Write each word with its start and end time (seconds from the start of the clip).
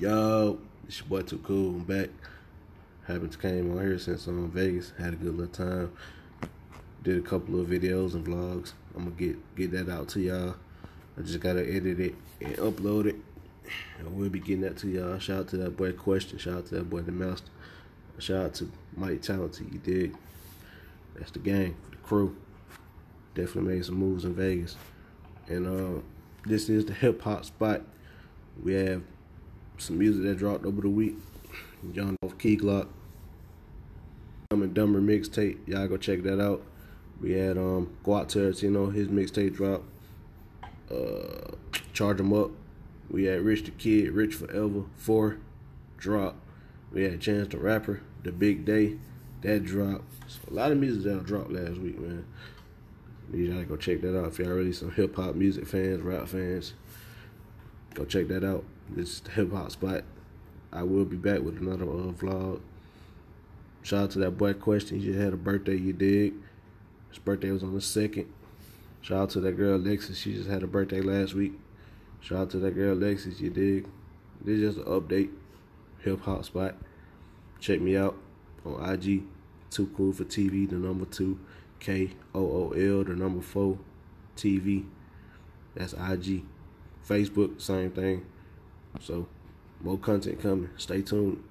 Yo, 0.00 0.58
it's 0.88 0.98
your 0.98 1.06
boy 1.06 1.22
Too 1.22 1.38
Cool. 1.38 1.76
I'm 1.76 1.84
back. 1.84 2.08
Haven't 3.06 3.40
came 3.40 3.70
on 3.70 3.80
here 3.80 3.96
since 4.00 4.26
I'm 4.26 4.44
in 4.46 4.50
Vegas. 4.50 4.92
Had 4.98 5.12
a 5.12 5.16
good 5.16 5.38
little 5.38 5.46
time. 5.46 5.92
Did 7.04 7.16
a 7.16 7.20
couple 7.20 7.60
of 7.60 7.68
videos 7.68 8.14
and 8.14 8.26
vlogs. 8.26 8.72
I'm 8.96 9.04
gonna 9.04 9.14
get 9.16 9.54
get 9.54 9.70
that 9.70 9.88
out 9.88 10.08
to 10.08 10.20
y'all. 10.20 10.56
I 11.16 11.22
just 11.22 11.38
gotta 11.38 11.60
edit 11.60 12.00
it 12.00 12.16
and 12.40 12.56
upload 12.56 13.06
it. 13.06 13.14
And 14.00 14.16
we'll 14.16 14.30
be 14.30 14.40
getting 14.40 14.62
that 14.62 14.76
to 14.78 14.88
y'all. 14.88 15.20
Shout 15.20 15.38
out 15.38 15.48
to 15.50 15.58
that 15.58 15.76
boy 15.76 15.92
Question. 15.92 16.38
Shout 16.38 16.54
out 16.54 16.66
to 16.66 16.74
that 16.74 16.90
boy 16.90 17.02
The 17.02 17.12
Master. 17.12 17.50
Shout 18.18 18.46
out 18.46 18.54
to 18.54 18.72
Mike 18.96 19.22
Talented. 19.22 19.72
You 19.72 19.78
dig? 19.78 20.16
That's 21.14 21.30
the 21.30 21.38
gang, 21.38 21.76
the 21.92 21.98
crew. 21.98 22.34
Definitely 23.36 23.74
made 23.74 23.84
some 23.84 23.94
moves 23.94 24.24
in 24.24 24.34
Vegas. 24.34 24.76
And 25.46 25.68
uh, 25.68 26.00
this 26.46 26.68
is 26.68 26.84
the 26.84 26.94
hip 26.94 27.22
hop 27.22 27.44
spot. 27.44 27.82
We 28.60 28.74
have 28.74 29.02
some 29.78 29.98
music 29.98 30.22
that 30.24 30.38
dropped 30.38 30.64
over 30.64 30.80
the 30.80 30.88
week. 30.88 31.16
Young 31.92 32.16
Dolph 32.22 32.38
Key 32.38 32.56
Glock. 32.56 32.88
Dumb 34.50 34.62
and 34.62 34.74
Dumber 34.74 35.00
mixtape. 35.00 35.58
Y'all 35.66 35.88
go 35.88 35.96
check 35.96 36.22
that 36.22 36.40
out. 36.40 36.62
We 37.20 37.32
had 37.32 37.58
um 37.58 37.96
Guat 38.04 38.26
Tarantino, 38.26 38.92
his 38.92 39.08
mixtape 39.08 39.54
drop. 39.54 39.82
Uh 40.90 41.56
Charge 41.92 42.20
'em 42.20 42.32
up. 42.32 42.50
We 43.10 43.24
had 43.24 43.42
Rich 43.42 43.64
the 43.64 43.70
Kid, 43.72 44.12
Rich 44.12 44.34
Forever, 44.34 44.84
four 44.96 45.38
drop. 45.98 46.36
We 46.92 47.04
had 47.04 47.20
Chance 47.20 47.48
the 47.48 47.58
Rapper, 47.58 48.00
The 48.22 48.32
Big 48.32 48.64
Day, 48.64 48.96
that 49.42 49.64
drop. 49.64 50.02
So 50.26 50.40
a 50.50 50.54
lot 50.54 50.72
of 50.72 50.78
music 50.78 51.04
that 51.04 51.24
dropped 51.24 51.52
last 51.52 51.78
week, 51.78 51.98
man. 51.98 52.24
You 53.32 53.52
gotta 53.52 53.64
go 53.64 53.76
check 53.76 54.00
that 54.02 54.18
out 54.18 54.28
if 54.28 54.38
y'all 54.38 54.48
really 54.50 54.72
some 54.72 54.90
hip 54.90 55.16
hop 55.16 55.34
music 55.34 55.66
fans, 55.66 56.02
rap 56.02 56.28
fans. 56.28 56.74
Go 57.94 58.04
check 58.04 58.28
that 58.28 58.44
out. 58.44 58.64
The 58.94 59.08
hip 59.32 59.52
hop 59.52 59.70
spot. 59.70 60.04
I 60.72 60.82
will 60.82 61.04
be 61.04 61.16
back 61.16 61.40
with 61.40 61.58
another 61.58 61.84
uh, 61.84 62.12
vlog. 62.12 62.60
Shout 63.82 64.02
out 64.02 64.10
to 64.12 64.18
that 64.20 64.32
boy 64.32 64.54
Question. 64.54 65.00
Just 65.00 65.18
had 65.18 65.32
a 65.32 65.36
birthday, 65.36 65.76
you 65.76 65.92
dig? 65.92 66.34
His 67.10 67.18
birthday 67.18 67.52
was 67.52 67.62
on 67.62 67.74
the 67.74 67.80
second. 67.80 68.26
Shout 69.02 69.18
out 69.18 69.30
to 69.30 69.40
that 69.40 69.56
girl 69.56 69.78
Lexus. 69.78 70.16
She 70.16 70.34
just 70.34 70.48
had 70.48 70.62
a 70.62 70.66
birthday 70.66 71.00
last 71.00 71.34
week. 71.34 71.52
Shout 72.20 72.38
out 72.38 72.50
to 72.50 72.58
that 72.58 72.74
girl 72.74 72.96
Lexus, 72.96 73.38
you 73.38 73.50
dig? 73.50 73.86
This 74.44 74.58
is 74.58 74.74
just 74.74 74.86
an 74.86 74.92
update. 74.92 75.30
Hip 76.00 76.20
hop 76.22 76.44
spot. 76.44 76.74
Check 77.60 77.80
me 77.80 77.96
out 77.96 78.16
on 78.64 78.92
IG. 78.92 79.22
Too 79.70 79.92
cool 79.96 80.12
for 80.12 80.24
TV, 80.24 80.68
the 80.68 80.76
number 80.76 81.04
two. 81.04 81.38
K 81.78 82.10
O 82.34 82.40
O 82.40 82.70
L, 82.70 83.04
the 83.04 83.14
number 83.14 83.42
four. 83.42 83.78
TV. 84.36 84.86
That's 85.74 85.92
IG. 85.92 86.44
Facebook, 87.08 87.60
same 87.60 87.90
thing. 87.90 88.24
So, 89.00 89.26
more 89.80 89.98
content 89.98 90.40
coming. 90.40 90.70
Stay 90.76 91.02
tuned. 91.02 91.42